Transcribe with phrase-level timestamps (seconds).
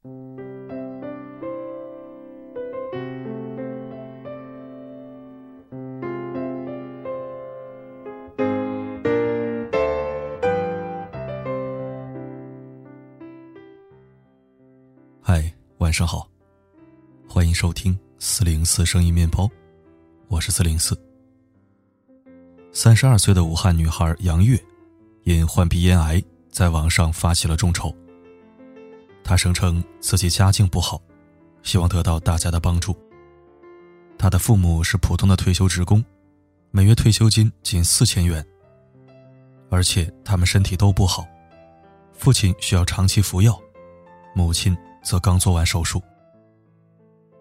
[0.00, 0.10] 嗨，
[15.78, 16.28] 晚上好，
[17.28, 19.50] 欢迎收听四零四声音面包，
[20.28, 20.96] 我是四零四。
[22.72, 24.62] 三十二岁的武汉女孩杨月，
[25.24, 27.92] 因患鼻咽癌，在网上发起了众筹。
[29.28, 30.98] 她声称自己家境不好，
[31.62, 32.96] 希望得到大家的帮助。
[34.16, 36.02] 她的父母是普通的退休职工，
[36.70, 38.42] 每月退休金仅四千元，
[39.68, 41.26] 而且他们身体都不好，
[42.14, 43.60] 父亲需要长期服药，
[44.34, 46.02] 母亲则刚做完手术。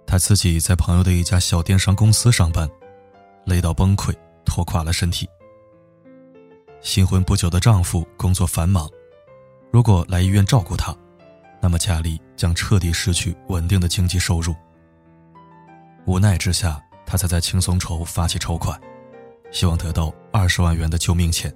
[0.06, 2.70] 她自己在朋友的一家小电商公司上班，
[3.46, 4.14] 累到崩溃。
[4.50, 5.28] 拖垮了身体。
[6.82, 8.90] 新婚不久的丈夫工作繁忙，
[9.72, 10.96] 如果来医院照顾她，
[11.62, 14.56] 那么家里将彻底失去稳定的经济收入。
[16.06, 18.80] 无奈之下，他才在轻松筹发起筹款，
[19.52, 21.54] 希望得到二十万元的救命钱。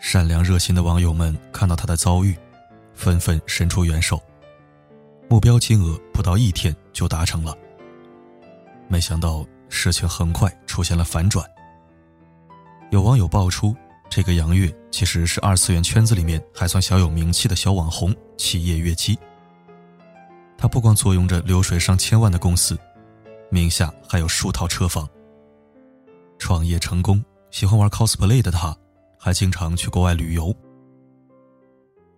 [0.00, 2.36] 善良热心的网友们看到他的遭遇，
[2.94, 4.20] 纷纷伸出援手，
[5.28, 7.56] 目标金额不到一天就达成了。
[8.88, 9.46] 没想到。
[9.74, 11.42] 事情很快出现了反转。
[12.90, 13.74] 有网友爆出，
[14.14, 19.18] 这个杨月其实是二次元圈子里面还算小有名气的小网红企业月姬。
[20.58, 22.78] 他不光坐拥着流水上千万的公司，
[23.48, 25.08] 名下还有数套车房。
[26.36, 28.76] 创业成功，喜欢玩 cosplay 的他，
[29.18, 30.54] 还经常去国外旅游。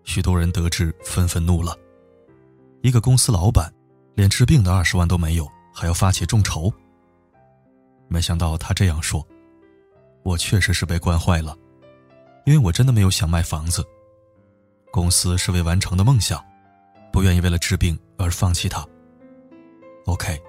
[0.03, 1.79] 许多人得知，纷纷怒了：
[2.83, 3.73] 一个公司老板，
[4.17, 6.73] 连治病的二十万都没有，还要发起众筹。
[8.09, 9.25] 没想到他这样说，
[10.25, 11.57] 我确实是被惯坏了，
[12.45, 13.85] 因为我真的没有想卖房子。
[14.91, 16.43] 公司是为完成的梦想，
[17.13, 18.87] 不愿意为了治病而放弃它。
[20.07, 20.41] OK，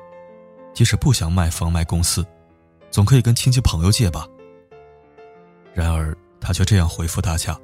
[0.74, 2.26] 即使不想卖房卖公司，
[2.92, 4.28] 总可以跟亲戚朋友借吧。
[5.74, 7.60] 然而他却这样回复大家：“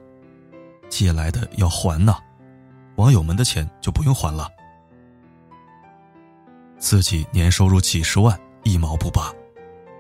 [0.90, 2.18] 借来的要还呐，
[2.96, 4.50] 网友们的钱就不用还了。”
[6.80, 9.32] 自己年收入几十万，一毛不拔。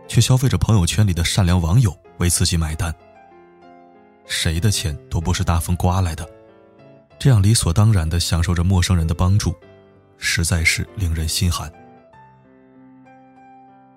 [0.08, 2.94] 却消费着朋友圈里的善良网友为自己买单。
[4.32, 6.28] 谁的钱都不是大风刮来的，
[7.20, 9.54] 这样理所当然的享受着陌生人的帮助，
[10.18, 11.70] 实在是令人心寒。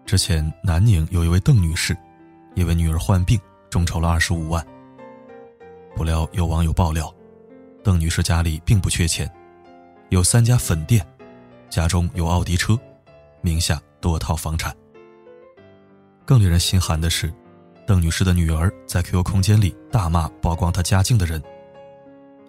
[0.05, 1.97] 之前南宁有一位邓女士，
[2.57, 3.41] 因为女儿患病，
[3.71, 4.67] 众筹了二十五万。
[5.95, 7.15] 不料有网友爆料，
[7.85, 9.31] 邓女士家里并不缺钱，
[10.09, 11.07] 有三家粉店，
[11.71, 12.77] 家中有奥迪车，
[13.41, 14.75] 名下多套房产。
[16.27, 17.33] 更令人心寒的是，
[17.87, 21.43] 邓女士的女儿在 QQ 空间里大骂曝光她家境的人：“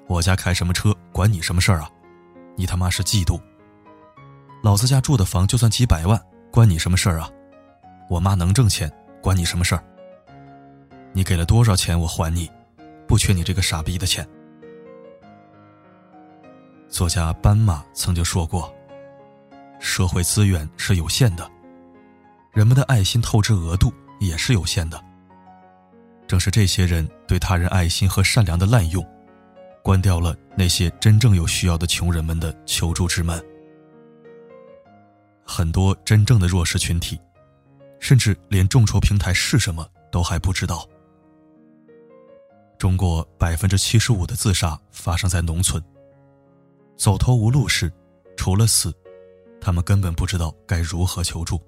[0.07, 1.89] 我家开什么车，管你什么事儿啊？
[2.55, 3.39] 你他妈是嫉妒！
[4.63, 6.19] 老子家住的房就算几百万，
[6.51, 7.29] 关你什么事儿啊？
[8.09, 8.89] 我妈能挣钱，
[9.21, 9.83] 管你什么事儿？
[11.11, 12.49] 你给了多少钱我还你，
[13.05, 14.25] 不缺你这个傻逼的钱。”
[16.87, 18.73] 作家斑马曾经说过
[19.81, 21.45] ：“社会资源是有限的。”
[22.53, 23.91] 人们的爱心透支额度
[24.21, 25.03] 也是有限的。
[26.27, 29.05] 正是这些人对他人爱心和善良的滥用，
[29.83, 33.43] 关掉了那些真正有需要的穷人们的求助之门。
[35.43, 37.19] 很多真正的弱势群体，
[37.99, 40.87] 甚至连众筹平台是什么都还不知道。
[42.77, 45.81] 中国百分之七十五的自杀发生在农村。
[46.97, 47.91] 走投无路时，
[48.35, 48.93] 除了死，
[49.61, 51.61] 他们根本不知道该如何求助。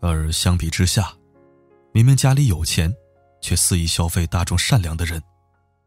[0.00, 1.12] 而相比之下，
[1.92, 2.94] 明明家里有钱，
[3.46, 5.22] 却肆意消费大众善良的人，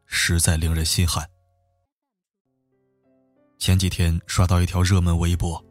[0.05, 1.29] 实在令人心寒。
[3.57, 5.61] 前几天刷到一条热门微博，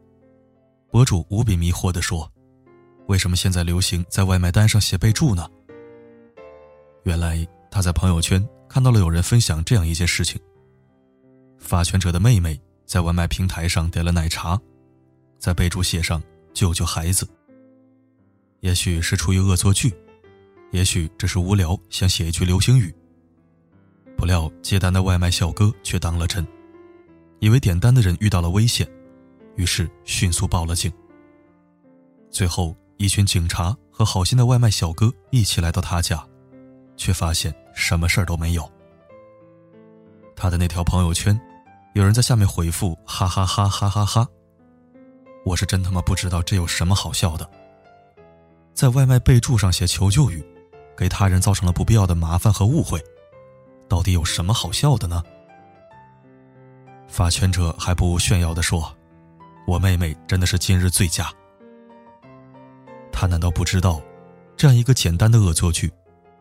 [0.91, 2.31] 博主无比迷惑地说
[3.09, 5.49] ：“为什么现在流行在外卖单上写备注呢？”
[7.05, 10.39] 原来他在朋友圈看到了有人分享这样一件事情：
[11.57, 14.61] 发权者的妹妹在外卖平台上点了奶茶，
[15.39, 16.21] 在备注写上
[16.53, 17.27] “救救孩子”。
[18.61, 19.91] 也许是出于恶作剧，
[20.71, 22.93] 也许只是无聊想写一句流星雨。
[24.17, 26.45] 不料接单的外卖小哥却当了真，
[27.39, 28.87] 以为点单的人遇到了危险，
[29.55, 30.91] 于是迅速报了警。
[32.29, 36.23] 最后，一群警察和好心的外卖小哥一起来到他家，
[36.97, 38.69] 却发现什么事儿都没有。
[40.35, 41.39] 他的那条朋友圈，
[41.95, 44.27] 有人在下面回复：“哈哈哈哈哈哈！”
[45.45, 47.49] 我是真他妈不知道这有什么好笑的。
[48.73, 50.45] 在外卖备注上写求救语，
[50.99, 53.01] 给他人造成了不必要的麻烦和误会，
[53.87, 55.23] 到底有什么好笑的呢？
[57.07, 58.93] 发权者还不炫耀地说
[59.65, 61.31] ：“我妹妹真的是今日最佳。”
[63.13, 64.01] 他难道不知道，
[64.57, 65.89] 这样一个简单的恶作剧，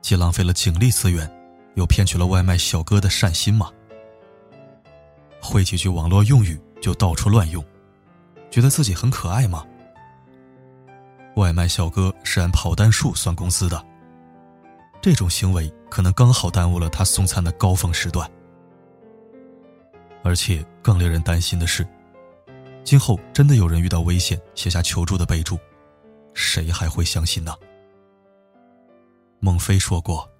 [0.02, 1.30] 既浪费了警力资源，
[1.76, 3.70] 又骗取了外卖小哥的善心吗？
[5.40, 7.64] 会几句网络用语就到处乱用，
[8.50, 9.64] 觉得自己很可爱吗？
[11.36, 13.86] 外卖小哥是按跑单数算工资的，
[15.08, 18.30] 这种行为可能刚好耽误了他送餐的高峰时段。
[20.22, 21.82] 而且更令人担心的是，
[22.84, 25.58] 今后真的有人遇到危险写下求助的备注，
[26.34, 27.54] 谁还会相信呢？
[29.40, 30.30] 孟非说过，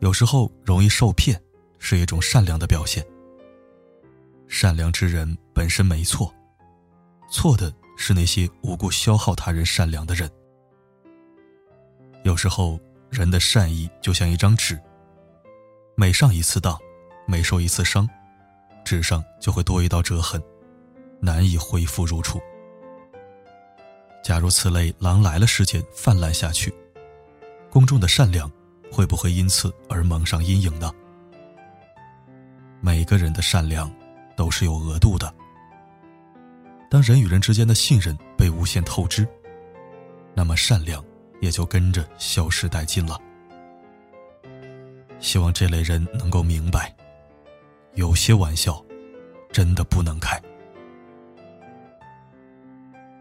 [0.00, 1.38] 有时候容易受骗
[1.78, 3.06] 是一种善良的表现。
[4.48, 6.32] 善良之人本身没错，
[7.30, 7.70] 错的。
[7.98, 10.30] 是那些无故消耗他人善良的人。
[12.24, 12.78] 有时候，
[13.10, 14.78] 人的善意就像一张纸，
[15.94, 16.78] 每上一次当，
[17.26, 18.08] 每受一次伤，
[18.84, 20.42] 纸上就会多一道折痕，
[21.20, 22.40] 难以恢复如初。
[24.22, 26.74] 假如此类“狼来了”事件泛滥下去，
[27.70, 28.50] 公众的善良
[28.90, 30.92] 会不会因此而蒙上阴影呢？
[32.80, 33.90] 每个人的善良
[34.36, 35.32] 都是有额度的。
[36.90, 39.26] 当人与人之间的信任被无限透支，
[40.34, 41.02] 那么善良
[41.46, 43.16] 也就跟着消失殆尽了。
[45.20, 46.92] 希望这类人能够明白，
[47.94, 48.84] 有些玩笑
[49.52, 50.40] 真的不能开。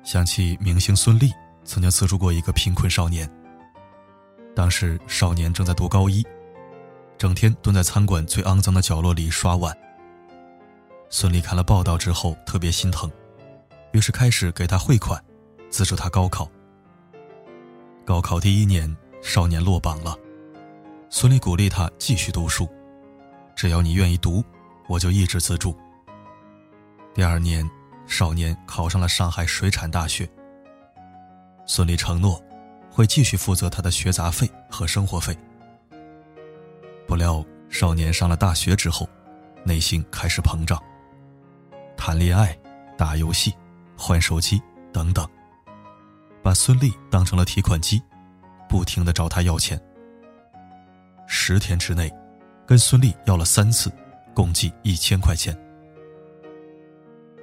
[0.03, 1.31] 想起明星孙俪
[1.63, 3.29] 曾经资助过一个贫困少年，
[4.55, 6.25] 当时少年正在读高一，
[7.19, 9.75] 整天蹲在餐馆最肮脏的角落里刷碗。
[11.11, 13.09] 孙俪看了报道之后，特别心疼。
[13.93, 15.23] 于是开始给他汇款，
[15.69, 16.49] 资助他高考。
[18.05, 20.15] 高考第一年，少年落榜了。
[21.09, 22.69] 孙俪鼓励他继续读书，
[23.55, 24.43] 只要你愿意读，
[24.87, 25.75] 我就一直资助。
[27.15, 27.67] 第二年，
[28.05, 30.29] 少年考上了上海水产大学。
[31.65, 32.39] 孙俪承诺，
[32.91, 35.35] 会继续负责他的学杂费和生活费。
[37.07, 39.09] 不料，少年上了大学之后，
[39.63, 40.79] 内心开始膨胀，
[41.97, 42.55] 谈恋爱，
[42.95, 43.51] 打游戏。
[43.97, 44.61] 换手机
[44.91, 45.25] 等等，
[46.45, 47.99] 把孙俪当成了提款机，
[48.69, 49.81] 不停的找他要钱。
[51.25, 52.07] 十天之内，
[52.67, 53.91] 跟孙俪要了三次，
[54.31, 55.57] 共计一千块钱。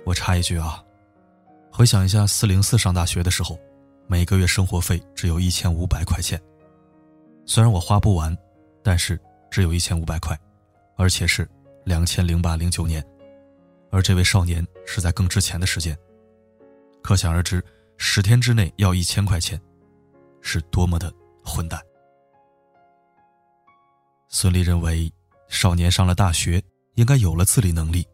[0.07, 0.81] 我插一句啊，
[1.69, 3.59] 回想一下四零四上大学的时候，
[4.07, 6.41] 每个月生活费只有一千五百块钱。
[7.45, 8.33] 虽然我花不完，
[8.85, 9.21] 但是
[9.51, 10.39] 只有一千五百块，
[10.97, 11.51] 而且是
[11.85, 13.05] 两千零八零九年，
[13.91, 15.99] 而这位少年是在更之前的时间。
[17.03, 17.61] 可想而知，
[18.05, 19.59] 十天之内要一千块钱，
[20.41, 21.11] 是多么的
[21.45, 21.81] 混蛋。
[24.29, 25.11] 孙俪认为，
[25.49, 26.61] 少年上了大学，
[26.97, 28.05] 应该有了自理能力，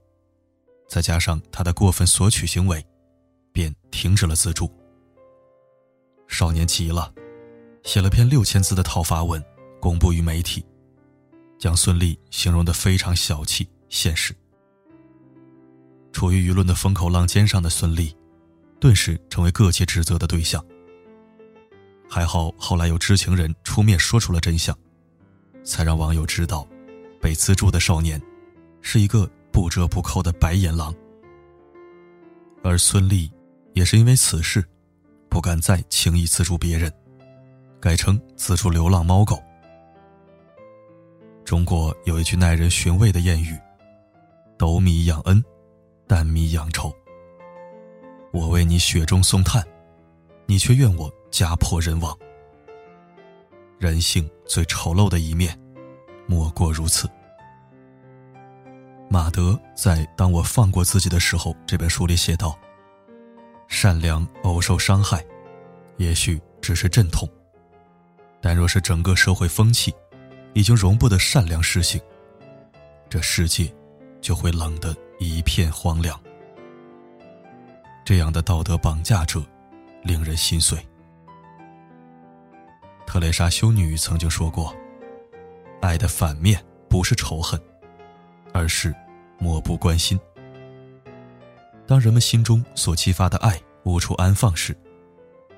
[0.88, 2.87] 再加上他的过分索取行为，
[3.50, 4.70] 便停止了资助。
[6.29, 7.11] 少年急了，
[7.82, 9.43] 写了篇六千字的讨伐文，
[9.81, 10.64] 公布于媒体，
[11.58, 14.37] 将孙俪形容的非常小气、现实。
[16.12, 18.14] 处于舆论的风口浪尖上的孙俪。
[18.81, 20.65] 顿时成为各界指责的对象。
[22.09, 24.77] 还好后来有知情人出面说出了真相，
[25.63, 26.67] 才让网友知道，
[27.21, 28.21] 被资助的少年
[28.81, 30.95] 是一个不折不扣的白眼狼。
[32.63, 33.31] 而孙俪
[33.75, 34.65] 也是因为此事，
[35.29, 36.93] 不敢再轻易资助别人，
[37.81, 39.43] 改成资助流浪猫狗。
[41.44, 43.58] 中国有一句耐人寻味的谚语
[44.58, 45.43] ：“斗米养恩，
[46.06, 46.93] 担米养仇。”
[48.32, 49.65] 我为你雪中送炭，
[50.47, 52.17] 你却怨我家破人亡。
[53.79, 55.58] 人性最丑陋的一面，
[56.27, 57.08] 莫过如此。
[59.08, 62.58] 马德在《当我放过自己的时候》这本书里写道
[63.67, 65.25] ：“善良偶受伤害，
[65.97, 67.27] 也许只是阵痛；
[68.43, 69.94] 但若是整个社会风气
[70.53, 71.99] 已经容不得善良施行，
[73.08, 73.73] 这世界
[74.20, 76.20] 就会冷得一片荒凉。”
[78.08, 79.44] 这样的道德绑架者，
[80.03, 80.79] 令人心碎。
[83.06, 84.74] 特蕾莎修女曾经说过
[85.82, 87.60] ：“爱的反面不是仇恨，
[88.55, 88.94] 而是
[89.38, 90.19] 漠不关心。”
[91.86, 94.74] 当人们心中所激发的爱无处安放时，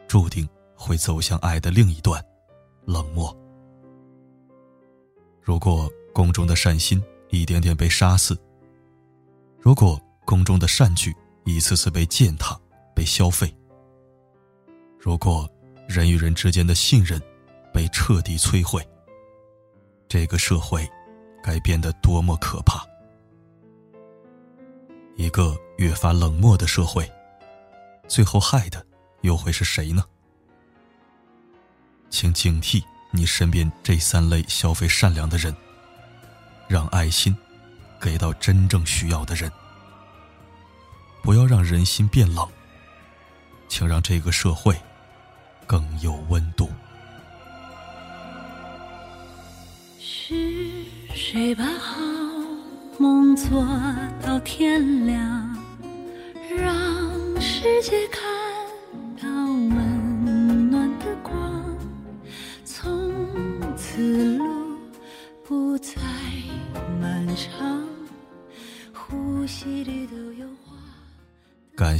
[0.08, 2.20] 注定会走向爱的另一端——
[2.84, 3.32] 冷漠。
[5.40, 8.36] 如果宫中的善心一点点被杀死，
[9.60, 12.58] 如果宫中的善举，一次次被践踏、
[12.94, 13.52] 被消费。
[14.98, 15.48] 如果
[15.88, 17.20] 人与人之间的信任
[17.72, 18.86] 被彻底摧毁，
[20.08, 20.88] 这个社会
[21.42, 22.84] 该变得多么可怕！
[25.16, 27.10] 一个越发冷漠的社会，
[28.08, 28.84] 最后害的
[29.22, 30.04] 又会是谁呢？
[32.10, 35.54] 请警惕你身边这三类消费善良的人，
[36.68, 37.36] 让爱心
[38.00, 39.50] 给到真正需要的人，
[41.22, 42.46] 不要让人心变冷，
[43.68, 44.74] 请让这个社会
[45.66, 46.70] 更有温度。
[49.98, 50.84] 是
[51.14, 52.00] 谁把好
[52.98, 53.66] 梦做
[54.22, 55.58] 到天亮，
[56.56, 58.29] 让世界看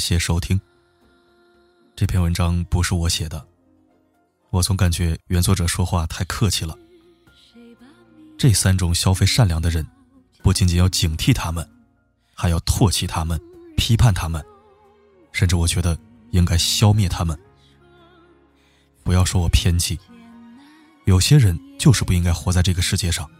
[0.00, 0.59] 谢收听。
[1.95, 3.47] 这篇文章不是我写的，
[4.49, 6.76] 我总感觉原作者说话太客气了。
[8.38, 9.87] 这三种消费善良的人，
[10.42, 11.69] 不仅仅要警惕他们，
[12.35, 13.38] 还要唾弃他们、
[13.76, 14.42] 批判他们，
[15.30, 15.97] 甚至我觉得
[16.30, 17.38] 应该消灭他们。
[19.04, 19.99] 不要说我偏激，
[21.04, 23.30] 有些人就是不应该活在这个世界上。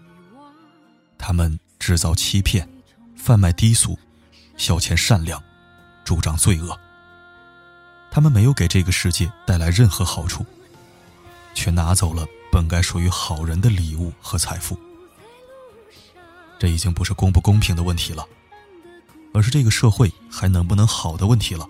[1.17, 2.69] 他们制造欺骗，
[3.17, 3.99] 贩卖低俗，
[4.59, 5.43] 消遣善良，
[6.11, 6.77] 助长罪恶。
[8.11, 10.45] 他们没有给这个世界带来任何好处，
[11.55, 14.77] 却拿走了本该属于好人的礼物和财富。
[16.59, 18.27] 这已经不是公不公平的问题了，
[19.33, 21.65] 而是这个社会还能不能好的问题了。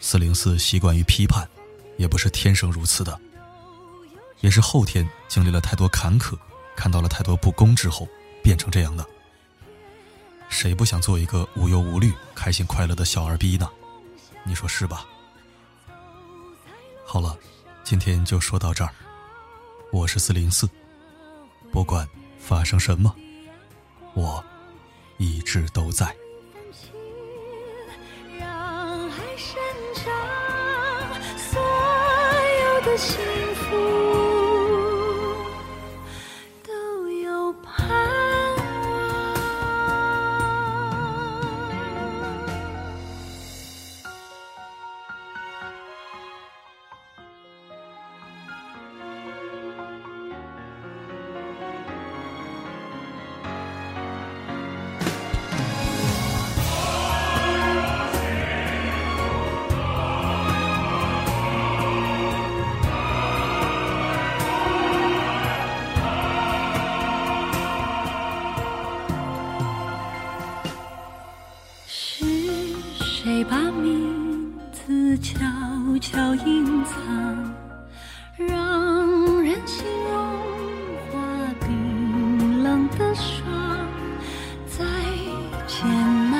[0.00, 1.48] 四零四习惯于批判，
[1.98, 3.20] 也不是天生如此的，
[4.42, 6.38] 也是后天经历了太多坎坷，
[6.76, 8.06] 看到了太多不公之后
[8.44, 9.04] 变成这样的。
[10.54, 13.68] 谁不想做一个无忧无虑、开心快乐的小二逼呢？
[14.44, 15.04] 你说是吧？
[17.04, 17.36] 好了，
[17.82, 18.90] 今天就说到这儿。
[19.90, 20.70] 我是四零四，
[21.72, 22.08] 不管。
[22.38, 23.14] 发生什么，
[24.12, 24.44] 我
[25.16, 26.14] 一直都在。
[28.38, 29.56] 让爱生
[29.94, 30.12] 长，
[31.38, 31.62] 所
[32.60, 33.18] 有的幸
[33.54, 34.13] 福。
[75.84, 77.54] 悄悄隐藏，
[78.36, 80.16] 让人心融
[81.10, 81.20] 化
[81.60, 83.86] 冰冷的霜。
[84.66, 84.84] 再
[85.66, 85.86] 艰
[86.30, 86.34] 难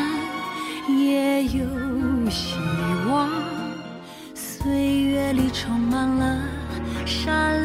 [0.89, 2.57] 也有希
[3.07, 3.31] 望，
[4.35, 6.43] 岁月里充满了
[7.05, 7.64] 善。